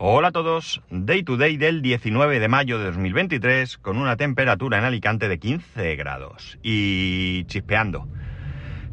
[0.00, 4.78] Hola a todos, Day to Day del 19 de mayo de 2023 con una temperatura
[4.78, 8.06] en Alicante de 15 grados y chispeando.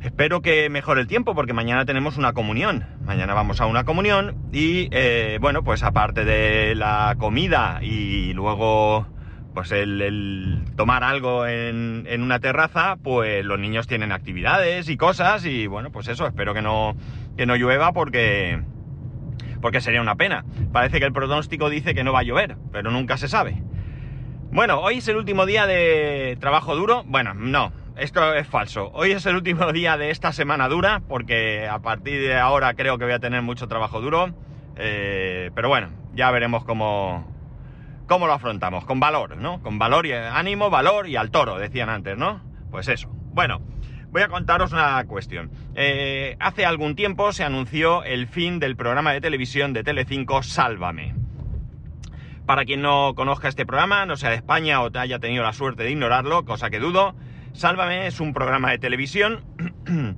[0.01, 2.87] Espero que mejore el tiempo porque mañana tenemos una comunión.
[3.05, 9.05] Mañana vamos a una comunión y eh, bueno, pues aparte de la comida y luego
[9.53, 15.45] pues el, tomar algo en, en, una terraza, pues los niños tienen actividades y cosas
[15.45, 16.97] y bueno, pues eso, espero que no,
[17.37, 18.59] que no llueva porque
[19.65, 20.45] porque sería una pena.
[20.71, 23.63] Parece que el pronóstico dice que no va a llover, pero nunca se sabe.
[24.51, 27.03] Bueno, hoy es el último día de trabajo duro.
[27.07, 28.91] Bueno, no, esto es falso.
[28.93, 32.99] Hoy es el último día de esta semana dura, porque a partir de ahora creo
[32.99, 34.35] que voy a tener mucho trabajo duro.
[34.75, 37.25] Eh, pero bueno, ya veremos cómo,
[38.05, 38.85] cómo lo afrontamos.
[38.85, 39.63] Con valor, ¿no?
[39.63, 42.39] Con valor y ánimo, valor y al toro, decían antes, ¿no?
[42.69, 43.09] Pues eso.
[43.33, 43.61] Bueno,
[44.15, 45.51] voy a contaros una cuestión.
[45.75, 51.13] Eh, hace algún tiempo se anunció el fin del programa de televisión de Telecinco Sálvame.
[52.45, 55.83] Para quien no conozca este programa, no sea de España o haya tenido la suerte
[55.83, 57.13] de ignorarlo, cosa que dudo,
[57.51, 59.43] Sálvame es un programa de televisión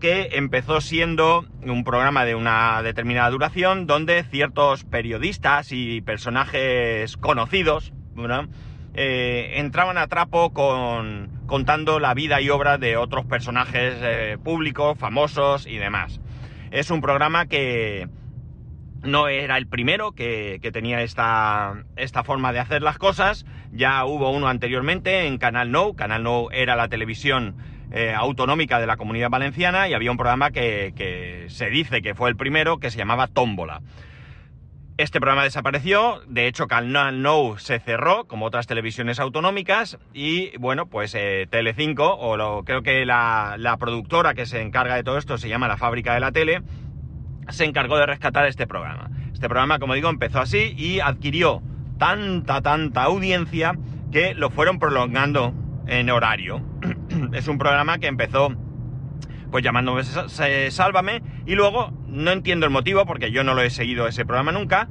[0.00, 7.92] que empezó siendo un programa de una determinada duración donde ciertos periodistas y personajes conocidos
[8.98, 14.98] eh, entraban a trapo con, contando la vida y obra de otros personajes eh, públicos,
[14.98, 16.18] famosos y demás.
[16.70, 18.08] Es un programa que
[19.02, 24.30] no era el primero que, tenía esta, esta, forma de hacer las cosas, ya hubo
[24.30, 27.56] uno anteriormente en Canal No, Canal No era la televisión
[27.92, 32.30] eh, autonómica de la comunidad valenciana y había un programa que se dice que fue
[32.30, 33.82] el primero que se llamaba Tómbola.
[34.98, 40.86] Este programa desapareció, de hecho Canal No se cerró, como otras televisiones autonómicas, y bueno,
[40.86, 45.36] pues eh, Telecinco, o lo, creo que la, productora que se encarga de todo esto
[45.36, 46.62] se llama La Fábrica de la Tele,
[47.50, 49.10] se encargó de rescatar este programa.
[49.34, 51.62] Este programa, como digo, empezó así y adquirió
[51.98, 53.76] tanta, tanta audiencia
[54.10, 55.52] que lo fueron prolongando
[55.86, 56.62] en horario.
[57.34, 58.48] es un programa que empezó
[59.50, 64.06] pues llamándome Sálvame, y luego no entiendo el motivo, porque yo no lo he seguido
[64.06, 64.88] ese programa nunca,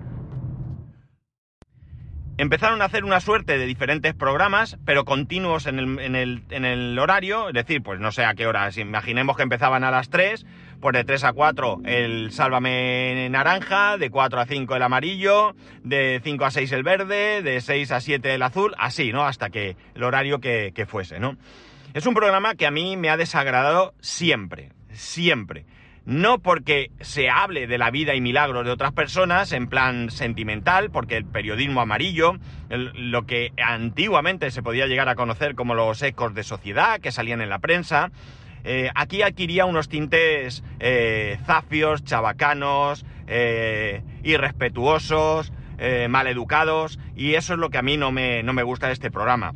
[2.38, 6.66] empezaron a hacer una suerte de diferentes programas, pero continuos en el, en, el, en
[6.66, 9.92] el, horario, es decir, pues no sé a qué hora, si imaginemos que empezaban a
[9.92, 10.46] las 3,
[10.82, 16.20] pues de 3 a 4 el Sálvame naranja, de 4 a 5 el amarillo, de
[16.24, 19.26] 5 a 6 el verde, de 6 a 7 el azul, así, ¿no?
[19.26, 21.38] Hasta que el horario que, que fuese, ¿no?
[21.96, 25.66] Es un programa que a mí me ha desagradado siempre, siempre.
[26.04, 30.92] No porque se hable de la vida y milagros de otras personas en plan sentimental,
[30.92, 32.34] porque el periodismo amarillo,
[32.68, 37.40] lo que antiguamente se podía llegar a conocer como los ecos de sociedad que salían
[37.40, 38.12] en la prensa,
[38.66, 47.60] eh, aquí adquiría unos tintes eh, zafios, chabacanos, eh, irrespetuosos, eh, maleducados, y eso es
[47.60, 49.54] lo que a mí no me, no me gusta de este programa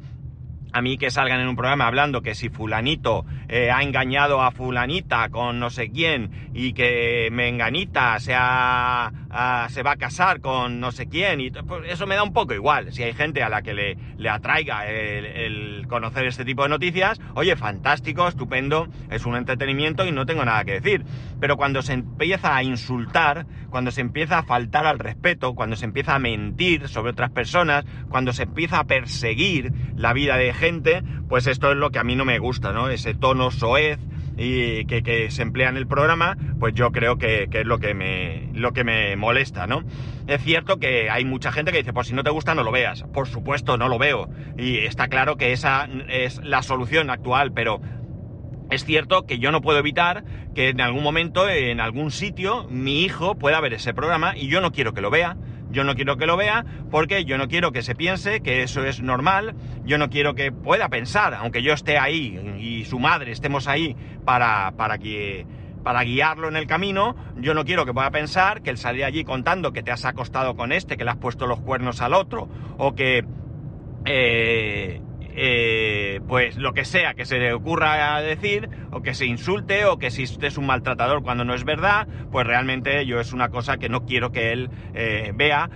[0.71, 4.51] a mí que salgan en un programa hablando que si fulanito eh, ha engañado a
[4.51, 10.41] fulanita con no sé quién y que menganita se, ha, a, se va a casar
[10.41, 12.91] con no sé quién y pues eso me da un poco igual.
[12.93, 16.69] Si hay gente a la que le, le atraiga el, el, conocer este tipo de
[16.69, 21.05] noticias, oye, fantástico, estupendo, es un entretenimiento y no tengo nada que decir.
[21.39, 25.85] Pero cuando se empieza a insultar, cuando se empieza a faltar al respeto, cuando se
[25.85, 31.03] empieza a mentir sobre otras personas, cuando se empieza a perseguir la vida de gente,
[31.27, 32.89] pues esto es lo que a mí no me gusta, ¿no?
[32.89, 33.99] Ese tono soez
[34.39, 37.93] y que, se emplea en el programa, pues yo creo que, que, es lo que,
[37.93, 39.83] me, lo que me molesta, ¿no?
[40.27, 42.71] Es cierto que hay mucha gente que dice, pues si no te gusta no lo
[42.71, 43.03] veas.
[43.13, 44.29] Por supuesto, no lo veo.
[44.57, 47.81] Y está claro que esa es la solución actual, pero
[48.69, 50.23] es cierto que yo no puedo evitar
[50.55, 54.61] que en algún momento, en algún sitio, mi hijo pueda ver ese programa y yo
[54.61, 55.35] no quiero que lo vea.
[55.71, 58.83] Yo no quiero que lo vea porque yo no quiero que se piense que eso
[58.83, 59.55] es normal,
[59.85, 63.95] yo no quiero que pueda pensar, aunque yo esté ahí y su madre estemos ahí
[64.25, 65.45] para, para que
[65.83, 69.23] para guiarlo en el camino, yo no quiero que pueda pensar que él salir allí
[69.23, 72.49] contando que te has acostado con este, que le has puesto los cuernos al otro,
[72.77, 73.23] o que
[74.05, 75.01] eh,
[75.41, 79.97] eh, pues lo que sea que se le ocurra decir, o que se insulte, o
[79.97, 83.47] que si usted es un maltratador cuando no es verdad, pues realmente yo es una
[83.47, 85.69] cosa que no quiero que él eh, vea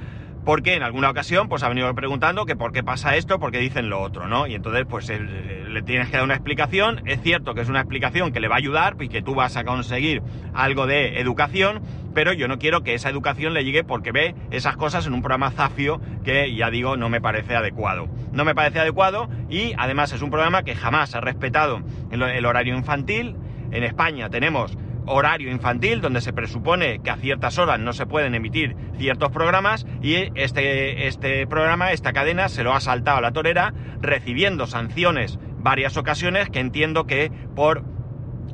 [0.46, 3.60] porque en alguna ocasión pues ha venido preguntando que por qué pasa esto, por qué
[3.60, 4.48] dicen lo otro, ¿no?
[4.48, 7.80] Y entonces pues eh, le tienes que dar una explicación, es cierto que es una
[7.80, 10.22] explicación que le va a ayudar y que tú vas a conseguir
[10.54, 11.82] algo de educación,
[12.14, 15.22] pero yo no quiero que esa educación le llegue porque ve esas cosas en un
[15.22, 18.08] programa zafio que ya digo no me parece adecuado.
[18.32, 21.82] No me parece adecuado y además es un programa que jamás ha respetado
[22.12, 23.36] el horario infantil.
[23.72, 28.36] En España tenemos horario infantil donde se presupone que a ciertas horas no se pueden
[28.36, 33.32] emitir ciertos programas y este, este programa, esta cadena, se lo ha saltado a la
[33.32, 37.84] torera recibiendo sanciones varias ocasiones que entiendo que por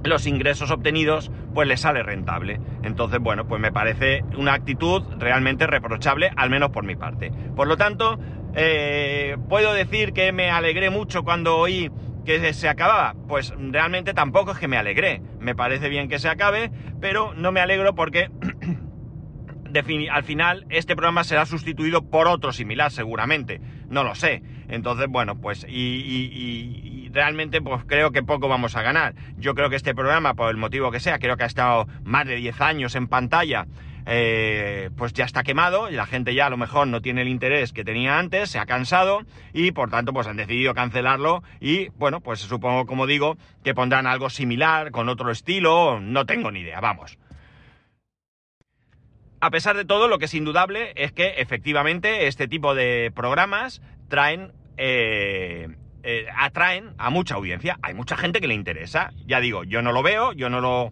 [0.03, 2.59] los ingresos obtenidos pues le sale rentable.
[2.83, 7.31] Entonces, bueno, pues me parece una actitud realmente reprochable, al menos por mi parte.
[7.55, 8.19] Por lo tanto,
[8.55, 11.91] eh, puedo decir que me alegré mucho cuando oí
[12.37, 13.15] que se acababa.
[13.27, 15.19] Pues realmente tampoco es que me alegré.
[15.39, 16.69] Me parece bien que se acabe,
[17.01, 18.29] pero no me alegro porque
[20.11, 23.61] al final este programa será sustituido por otro similar seguramente.
[23.89, 24.43] No lo sé.
[24.67, 29.15] Entonces, bueno, pues y, realmente pues creo que poco vamos a ganar.
[29.37, 32.27] Yo creo que este programa, por el motivo que sea, creo que ha estado más
[32.27, 33.65] de 10 años en pantalla
[34.11, 37.27] eh, pues ya está quemado y la gente ya a lo mejor no tiene el
[37.27, 39.21] interés que tenía antes, se ha cansado
[39.53, 44.07] y por tanto pues han decidido cancelarlo y bueno, pues supongo como digo que pondrán
[44.07, 47.19] algo similar con otro estilo, no tengo ni idea, vamos.
[49.41, 53.79] A pesar de todo, lo que es indudable es que efectivamente este tipo de programas
[54.09, 55.69] traen eh,
[56.01, 57.77] eh, atraen a mucha audiencia.
[57.83, 59.11] Hay mucha gente que le interesa.
[59.27, 60.91] Ya digo, yo no lo veo, yo no lo,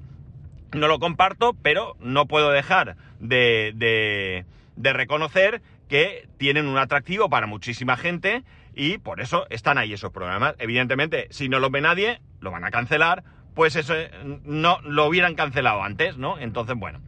[0.73, 7.97] no lo comparto, pero no puedo dejar de, reconocer que tienen un atractivo para muchísima
[7.97, 8.43] gente
[8.75, 10.55] y por eso están ahí esos programas.
[10.59, 13.23] Evidentemente, si no lo ve nadie, lo van a cancelar,
[13.55, 14.11] pues eso eh,
[14.43, 16.37] no lo hubieran cancelado antes, ¿no?
[16.37, 16.99] Entonces, bueno.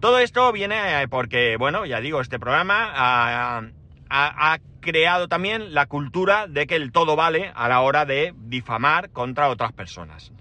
[0.00, 3.62] Todo esto viene eh, porque, bueno, ya digo, este programa ha,
[4.08, 9.10] ha, creado también la cultura de que el todo vale a la hora de difamar
[9.10, 10.32] contra otras personas.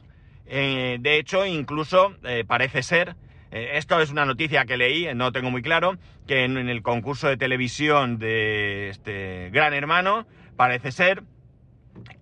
[0.49, 2.15] Eh, de hecho, incluso
[2.47, 3.15] parece ser
[3.51, 5.97] eh, esto es una noticia que leí, no tengo muy claro,
[6.27, 11.23] que en, el concurso de televisión de este Gran Hermano parece ser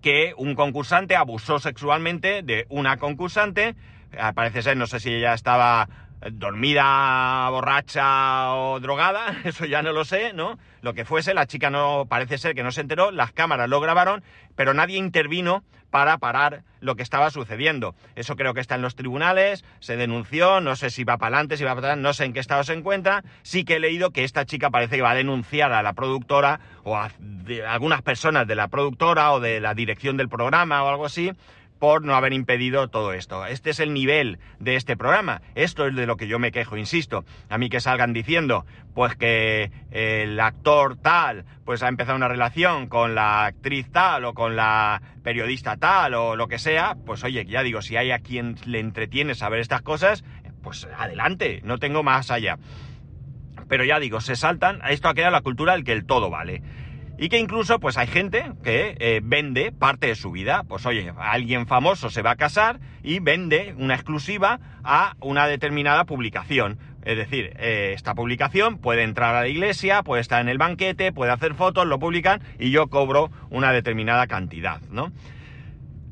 [0.00, 3.74] que un concursante abusó sexualmente de una concursante.
[4.12, 5.88] Eh, parece ser, no sé si ella estaba
[6.32, 10.58] dormida, borracha o drogada, eso ya no lo sé, ¿no?
[10.80, 13.80] Lo que fuese, la chica no parece ser que no se enteró, las cámaras lo
[13.80, 14.24] grabaron,
[14.56, 17.94] pero nadie intervino para parar lo que estaba sucediendo.
[18.14, 21.56] Eso creo que está en los tribunales, se denunció, no sé si va para adelante,
[21.56, 23.24] si va para atrás, no sé en qué estado se encuentra.
[23.42, 26.60] Sí que he leído que esta chica parece que va a denunciar a la productora
[26.84, 27.10] o a
[27.68, 31.32] algunas personas de la productora o de la dirección del programa o algo así
[31.78, 33.46] por no haber impedido todo esto.
[33.46, 35.42] Este es el nivel de este programa.
[35.54, 37.24] Esto es de lo que yo me quejo, insisto.
[37.48, 42.88] A mí que salgan diciendo, pues que el actor tal, pues ha empezado una relación
[42.88, 47.44] con la actriz tal o con la periodista tal o lo que sea, pues oye,
[47.46, 50.24] ya digo, si hay a quien le entretiene saber estas cosas,
[50.62, 52.58] pues adelante, no tengo más allá.
[53.68, 56.62] Pero ya digo, se saltan, esto ha quedado la cultura del que el todo vale.
[57.18, 60.62] Y que incluso pues hay gente que eh, vende parte de su vida.
[60.68, 66.04] Pues oye, alguien famoso se va a casar y vende una exclusiva a una determinada
[66.04, 66.78] publicación.
[67.04, 71.12] Es decir, eh, esta publicación puede entrar a la iglesia, puede estar en el banquete,
[71.12, 75.10] puede hacer fotos, lo publican y yo cobro una determinada cantidad, ¿no?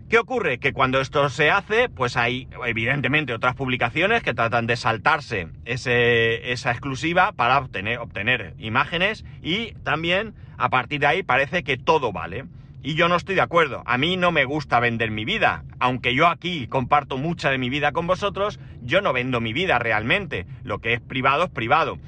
[0.08, 0.58] ¿Qué ocurre?
[0.58, 6.70] Que cuando esto se hace, pues hay evidentemente otras publicaciones que tratan de saltarse esa
[6.70, 12.44] exclusiva para obtener, obtener imágenes y también a partir de ahí parece que todo vale.
[12.84, 13.82] Y yo no estoy de acuerdo.
[13.84, 15.64] A mí no me gusta vender mi vida.
[15.80, 19.80] Aunque yo aquí comparto mucha de mi vida con vosotros, yo no vendo mi vida
[19.80, 20.46] realmente.
[20.62, 21.98] Lo que es privado es privado.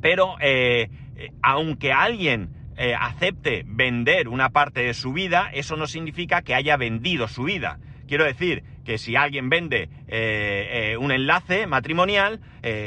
[0.00, 5.86] Pero eh, eh, aunque alguien eh, acepte vender una parte de su vida, eso no
[5.86, 7.78] significa que haya vendido su vida.
[8.08, 12.40] Quiero decir que si alguien vende eh, eh, un enlace matrimonial,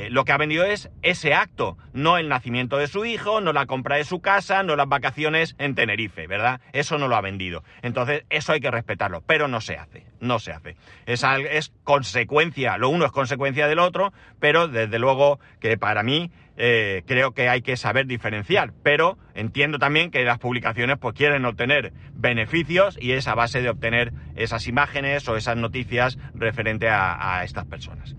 [0.09, 3.65] lo que ha vendido es ese acto, no el nacimiento de su hijo, no la
[3.65, 6.61] compra de su casa, no las vacaciones en Tenerife, ¿verdad?
[6.71, 7.63] Eso no lo ha vendido.
[7.81, 10.77] Entonces, eso hay que respetarlo, pero no se hace, no se hace.
[11.07, 16.31] Es, es consecuencia, lo uno es consecuencia del otro, pero desde luego que para mí
[16.57, 21.43] eh, creo que hay que saber diferenciar, pero entiendo también que las publicaciones pues quieren
[21.43, 27.14] obtener beneficios y es a base de obtener esas imágenes o esas noticias referente a,
[27.43, 28.15] estas personas.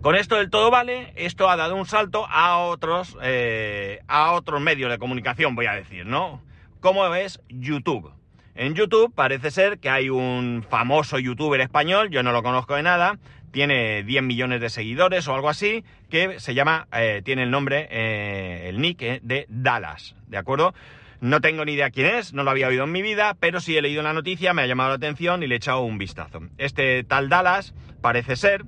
[0.00, 4.60] Con esto del todo vale, esto ha dado un salto a otros, eh, a otros
[4.60, 6.40] medios de comunicación, voy a decir, ¿no?
[6.80, 8.12] como es YouTube.
[8.54, 12.82] En YouTube parece ser que hay un famoso youtuber español, yo no lo conozco de
[12.82, 13.18] nada,
[13.52, 17.88] tiene 10 millones de seguidores o algo así, que se llama, eh, tiene el nombre,
[17.90, 20.74] eh, el nick de Dallas, ¿de acuerdo?
[21.20, 23.76] No tengo ni idea quién es, no lo había oído en mi vida, pero sí
[23.76, 26.40] he leído la noticia, me ha llamado la atención y le he echado un vistazo.
[26.56, 28.64] Este tal Dallas parece ser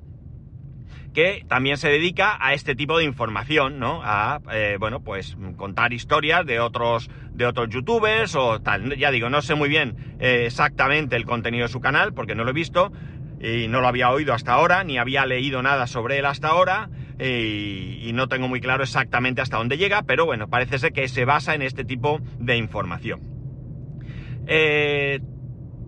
[1.14, 4.00] que también se dedica a este tipo de información, ¿no?
[4.02, 8.96] A, eh, bueno, pues contar historias de otros, de otros youtubers o tal.
[8.96, 12.44] Ya digo, no sé muy bien eh, exactamente el contenido de su canal porque no
[12.44, 12.92] lo he visto
[13.40, 16.88] y no lo había oído hasta ahora, ni había leído nada sobre él hasta ahora
[17.18, 21.08] y, y no tengo muy claro exactamente hasta dónde llega, pero bueno, parece ser que
[21.08, 23.20] se basa en este tipo de información.
[24.46, 25.20] Eh,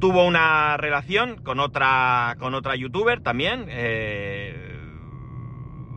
[0.01, 4.79] tuvo una relación con otra, con otra youtuber también, eh,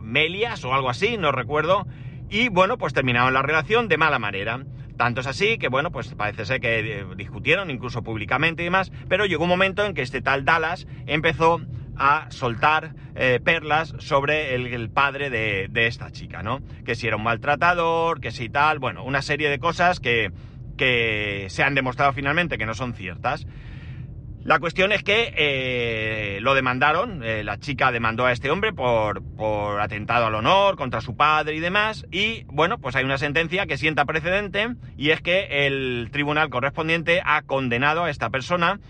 [0.02, 1.86] Melias o algo así, no recuerdo.
[2.30, 4.64] Y bueno, pues terminaron la relación de mala manera.
[4.96, 8.90] Tanto es así que, bueno, pues parece ser que eh, discutieron incluso públicamente y demás,
[9.08, 11.60] pero llegó un momento en que este tal Dallas empezó
[11.98, 16.60] a soltar eh, perlas sobre el, padre de, de, esta chica, ¿no?
[16.84, 20.30] Que si era un maltratador, que si tal, bueno, una serie de cosas que,
[20.76, 23.46] que se han demostrado finalmente que no son ciertas.
[24.44, 29.22] La cuestión es que eh, lo demandaron, eh, la chica demandó a este hombre por,
[29.36, 33.66] por, atentado al honor contra su padre y demás, y bueno, pues hay una sentencia
[33.66, 38.80] que sienta precedente y es que el tribunal correspondiente ha condenado a esta persona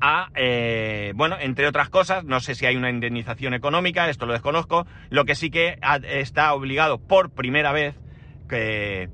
[0.00, 4.32] a, eh, bueno, entre otras cosas, no sé si hay una indemnización económica, esto lo
[4.32, 5.78] desconozco, lo que sí que
[6.08, 7.94] está obligado por primera vez
[8.48, 9.08] que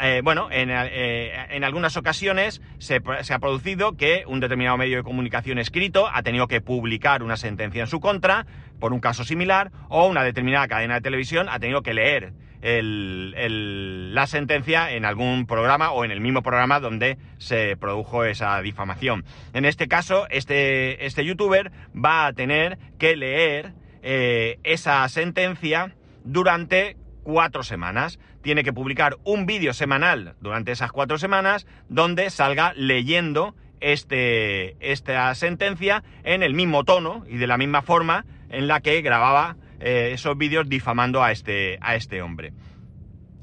[0.00, 5.02] eh, bueno, en, eh, en, algunas ocasiones se, ha producido que un determinado medio de
[5.02, 8.46] comunicación escrito ha tenido que publicar una sentencia en su contra
[8.78, 14.26] por un caso similar o una determinada cadena de televisión ha tenido que leer la
[14.26, 19.24] sentencia en algún programa o en el mismo programa donde se produjo esa difamación.
[19.52, 25.94] En este caso, este, este youtuber va a tener que leer eh, esa sentencia
[26.24, 28.18] durante cuatro semanas.
[28.42, 35.34] Tiene que publicar un vídeo semanal durante esas cuatro semanas donde salga leyendo este, esta
[35.34, 40.10] sentencia en el mismo tono y de la misma forma en la que grababa eh,
[40.12, 42.52] esos vídeos difamando a este, a este hombre.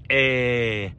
[0.09, 0.93] Eh,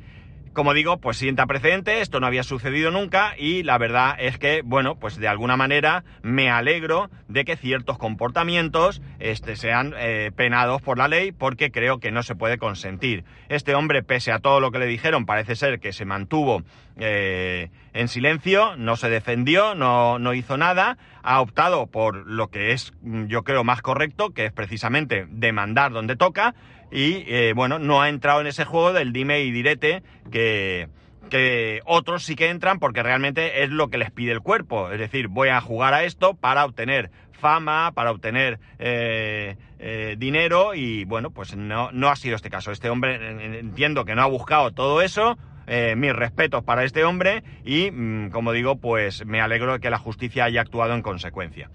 [0.57, 4.63] como digo, pues sienta precedente, esto no había sucedido nunca y la verdad es que,
[4.65, 10.81] bueno, pues de alguna manera me alegro de que ciertos comportamientos este, sean eh, penados
[10.81, 13.25] por la ley porque creo que no se puede consentir.
[13.51, 16.63] Este hombre, pese a todo lo que le dijeron, parece ser que se mantuvo
[16.97, 22.73] eh, en silencio, no se defendió, no, no hizo nada, ha optado por lo que
[22.73, 26.55] es, yo creo, más correcto, que es precisamente demandar donde toca,
[26.91, 30.89] y eh, bueno, no ha entrado en ese juego del dime y direte que,
[31.31, 34.91] que otros sí que entran porque realmente es lo que les pide el cuerpo.
[34.91, 40.75] Es decir, voy a jugar a esto para obtener fama, para obtener eh, eh, dinero
[40.75, 42.73] y bueno, pues no, no ha sido este caso.
[42.73, 45.39] Este hombre entiendo que no ha buscado todo eso.
[45.69, 49.91] Eh, mis respetos para este hombre y, mmm, como digo, pues me alegro de que
[49.91, 51.71] la justicia haya actuado en consecuencia.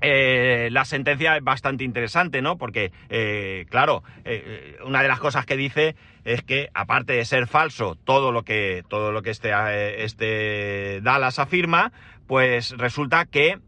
[0.00, 2.56] Eh, la sentencia es bastante interesante, ¿no?
[2.56, 7.46] Porque, eh, claro, eh, una de las cosas que dice es que, aparte de ser
[7.46, 11.92] falso todo lo que, todo lo que este, este Dallas afirma,
[12.26, 13.58] pues resulta que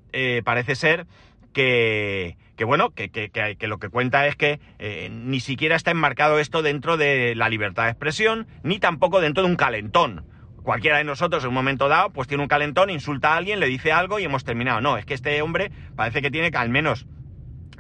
[0.45, 1.07] parece ser
[1.53, 4.61] que, que bueno, que, que, que, lo que cuenta es que
[5.11, 9.49] ni siquiera está enmarcado esto dentro de la libertad de expresión, ni tampoco dentro de
[9.49, 10.25] un calentón
[10.63, 13.67] cualquiera de nosotros en un momento dado, pues tiene un calentón, insulta a alguien, le
[13.67, 14.81] dice algo y hemos terminado.
[14.81, 17.07] No, es que este hombre parece que tiene al menos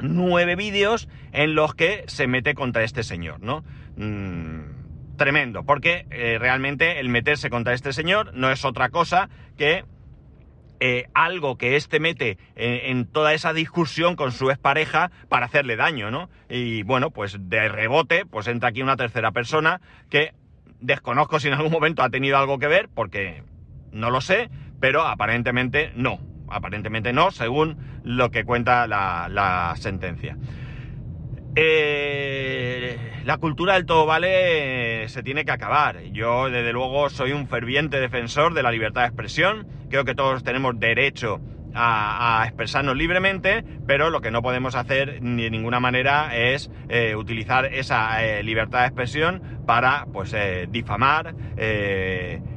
[0.01, 3.65] nueve vídeos en los que se mete contra este señor, ¿no?
[3.97, 9.85] Mm, tremendo, porque eh, realmente el meterse contra este señor no es otra cosa que
[10.83, 15.77] eh, algo que éste mete en, en, toda esa discusión con su expareja para hacerle
[15.77, 16.31] daño, ¿no?
[16.49, 20.33] Y bueno, pues de rebote, pues entra aquí una tercera persona que
[20.81, 23.43] Desconozco si en algún momento ha tenido algo que ver, porque
[23.93, 26.21] no lo sé, pero aparentemente no.
[26.49, 30.37] Aparentemente no, según lo que cuenta la, sentencia.
[31.55, 36.03] Eh, la cultura del todo vale se tiene que acabar.
[36.13, 39.69] Yo, desde luego, soy un ferviente defensor de la libertad de expresión.
[39.91, 41.41] Creo que todos tenemos derecho
[41.75, 47.15] a, expresarnos libremente, pero lo que no podemos hacer ni de ninguna manera es eh,
[47.17, 51.35] utilizar esa eh, libertad de expresión para pues eh, difamar,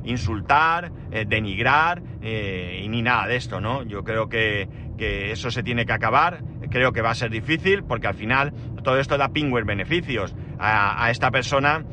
[0.03, 0.91] insultar,
[1.27, 3.84] denigrar y ni nada de esto, ¿no?
[3.84, 4.67] Yo creo que,
[4.98, 8.53] que, eso se tiene que acabar, creo que va a ser difícil porque al final
[8.84, 11.84] todo esto da pingües beneficios a esta persona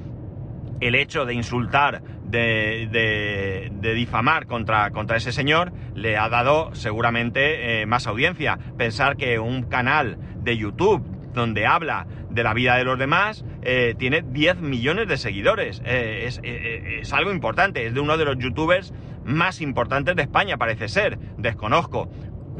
[0.80, 7.82] el hecho de insultar de, de, difamar contra, contra ese señor le ha dado seguramente
[7.82, 8.58] eh, más audiencia.
[8.78, 13.94] Pensar que un canal de YouTube donde habla de la vida de los demás, eh,
[13.98, 15.82] tiene 10 millones de seguidores.
[15.84, 18.92] Eh, es, es, algo importante, es de uno de los youtubers
[19.24, 21.18] más importantes de España, parece ser.
[21.38, 22.08] Desconozco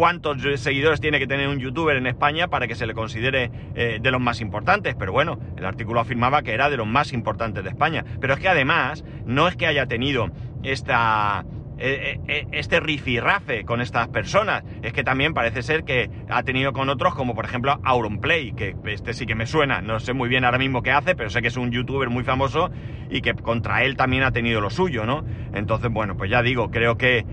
[0.00, 3.99] cuántos seguidores tiene que tener un youtuber en España para que se le considere eh,
[4.00, 7.62] de los más importantes, pero bueno, el artículo afirmaba que era de los más importantes
[7.62, 8.02] de España.
[8.19, 10.30] Pero es que además, no es que haya tenido
[10.62, 11.45] esta
[11.81, 14.65] este rifirrafe con estas personas.
[14.83, 18.77] Es que también parece ser que ha tenido con otros, como por ejemplo Auronplay, que
[18.85, 21.41] este sí que me suena, no sé muy bien ahora mismo qué hace, pero sé
[21.43, 22.71] que es un youtuber muy famoso
[23.09, 25.25] y que contra él también ha tenido lo suyo, ¿no?
[25.53, 27.27] Entonces, bueno, pues ya digo, creo que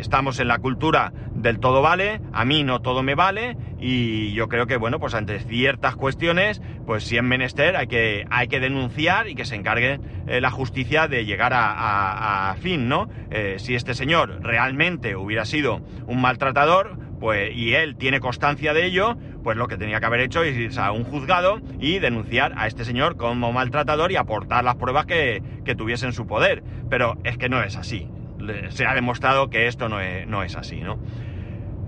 [0.00, 4.48] estamos en la cultura del todo vale, a mí no todo me vale, y yo
[4.48, 8.60] creo que, bueno, pues ante ciertas cuestiones, pues si es menester hay que, hay que
[8.60, 13.08] denunciar y que se encargue la justicia de llegar a fin, ¿no?
[13.30, 18.86] Eh, si este señor realmente hubiera sido un maltratador, pues, y él tiene constancia de
[18.86, 22.52] ello, pues lo que tenía que haber hecho es irse a un juzgado y denunciar
[22.56, 26.62] a este señor como maltratador y aportar las pruebas que, que tuviese su poder.
[26.88, 28.08] Pero es que no es así.
[28.70, 30.98] Se ha demostrado que esto no es, así, ¿no?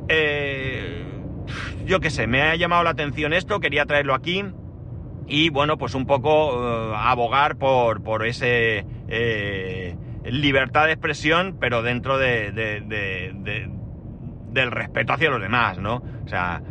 [0.09, 1.22] Eh,
[1.85, 4.45] yo qué sé, me ha llamado la atención esto, quería traerlo aquí
[5.27, 8.85] y bueno, pues un poco eh, abogar por, por ese
[10.25, 12.53] libertad de expresión, pero dentro de,
[14.53, 16.03] del respeto hacia los demás, ¿no?
[16.25, 16.63] O sea,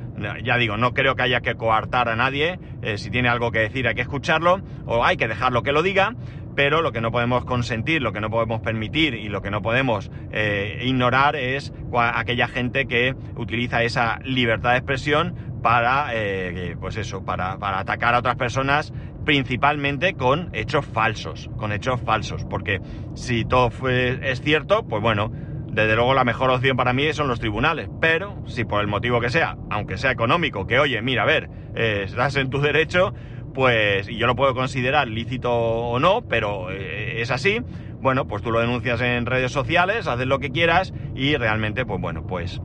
[0.44, 2.60] ya digo, no creo que haya que coartar a nadie.
[2.82, 5.84] Eh, si tiene algo que decir hay que escucharlo o hay que dejarlo que lo
[5.84, 6.14] diga.
[6.56, 9.62] Pero lo que no podemos consentir, lo que no podemos permitir y lo que no
[9.62, 16.98] podemos eh, ignorar es aquella gente que utiliza esa libertad de expresión para, eh, pues
[16.98, 18.94] eso, para, atacar a otras personas
[19.26, 22.82] principalmente con hechos falsos, con hechos falsos, porque
[23.14, 25.32] si todo es cierto, pues bueno,
[25.72, 29.22] desde luego la mejor opción para mí son los tribunales, pero si por el motivo
[29.22, 33.14] que sea, aunque sea económico, que oye, mira, a ver, eh, estás en tu derecho,
[33.54, 37.60] pues, y yo lo puedo considerar lícito o no, pero eh, es así,
[38.00, 42.02] bueno, pues tú lo denuncias en redes sociales, haces lo que quieras y realmente, pues
[42.02, 42.62] bueno, pues...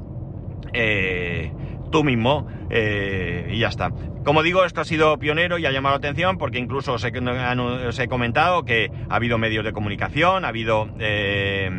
[0.73, 1.53] Eh,
[1.91, 3.91] tú mismo eh, y ya está.
[4.25, 8.09] Como digo, esto ha sido pionero y ha llamado la atención porque incluso os he,
[8.09, 11.71] comentado que ha habido medios de comunicación, ha habido eh,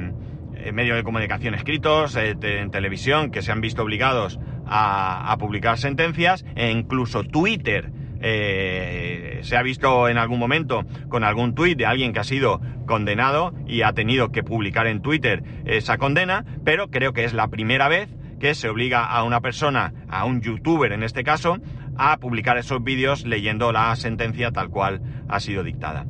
[0.73, 6.71] medios de comunicación escritos, en televisión, que se han visto obligados a, publicar sentencias e
[6.71, 7.91] incluso Twitter.
[8.19, 13.53] Se ha visto en algún momento con algún tuit de alguien que ha sido condenado
[13.67, 17.87] y ha tenido que publicar en Twitter esa condena, pero creo que es la primera
[17.87, 21.57] vez que se obliga a una persona, a un youtuber en este caso,
[21.97, 26.05] a publicar esos vídeos leyendo la sentencia tal cual ha sido dictada.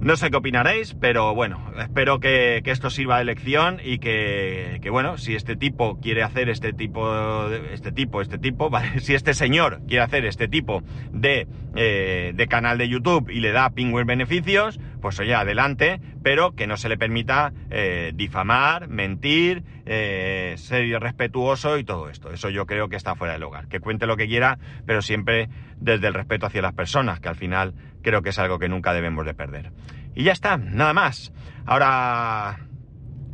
[0.00, 5.18] No sé qué opinaréis, pero bueno, espero que, esto sirva de lección y que, bueno,
[5.18, 10.04] si este tipo quiere hacer este tipo, este tipo, este tipo, si este señor quiere
[10.04, 10.82] hacer este tipo
[11.12, 16.54] de, eh, de canal de YouTube y le da pingües beneficios, pues oye, adelante, pero
[16.54, 22.30] que no se le permita eh, difamar, mentir, eh, ser irrespetuoso y todo esto.
[22.32, 23.68] Eso yo creo que está fuera del hogar.
[23.68, 27.36] Que cuente lo que quiera, pero siempre desde el respeto hacia las personas, que al
[27.36, 27.74] final
[28.06, 29.72] creo que es algo que nunca debemos de perder.
[30.14, 31.32] Y ya está, nada más.
[31.66, 32.60] Ahora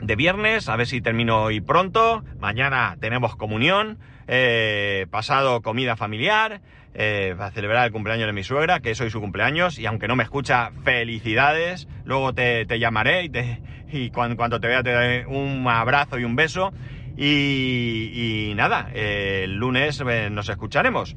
[0.00, 2.24] de viernes, a ver si termino hoy pronto.
[2.40, 3.98] Mañana tenemos comunión.
[4.28, 6.62] Eh, pasado comida familiar.
[6.94, 10.08] Eh, para celebrar el cumpleaños de mi suegra, que es hoy su cumpleaños, y aunque
[10.08, 15.26] no me escucha, felicidades, luego te, llamaré y, te, y cuando, te vea te daré
[15.26, 16.70] un abrazo y un beso,
[17.16, 21.16] y, nada, el lunes eh, nos escucharemos.